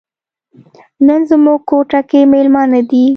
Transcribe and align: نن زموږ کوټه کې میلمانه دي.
نن 1.07 1.21
زموږ 1.29 1.59
کوټه 1.69 1.99
کې 2.09 2.21
میلمانه 2.31 2.81
دي. 2.89 3.03